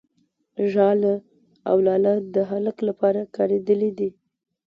[0.71, 1.13] ،ژاله
[1.69, 4.09] او لاله د هلک لپاره کارېدلي دي.